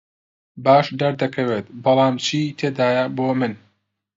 باش 0.63 0.87
دەردەکەوێت، 0.99 1.65
بەڵام 1.83 2.15
چی 2.25 2.41
تێدایە 2.59 3.05
بۆ 3.15 3.27
من؟ 3.39 3.53